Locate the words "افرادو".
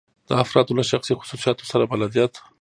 0.43-0.77